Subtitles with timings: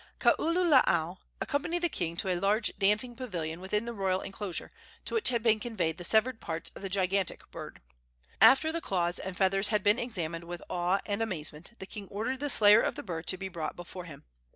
[0.19, 4.71] Kaululaau accompanied the king to a large dancing pavilion within the royal enclosure,
[5.05, 7.81] to which had been conveyed the severed parts of the gigantic bird.
[8.41, 12.39] After the claws and feathers had been examined with awe and amazement, the king ordered
[12.39, 14.23] the slayer of the bird to be brought before him.